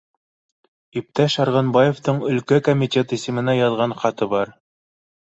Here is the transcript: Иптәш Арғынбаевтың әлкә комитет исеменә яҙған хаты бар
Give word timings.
Иптәш 1.01 1.35
Арғынбаевтың 1.43 2.23
әлкә 2.33 2.61
комитет 2.71 3.17
исеменә 3.21 3.59
яҙған 3.63 3.99
хаты 4.05 4.35
бар 4.37 4.57